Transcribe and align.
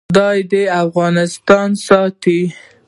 خدای 0.11 0.39
دې 0.51 0.63
افغانستان 0.83 1.69
ساتي 1.87 2.39